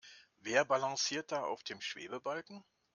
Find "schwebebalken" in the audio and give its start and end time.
1.79-2.63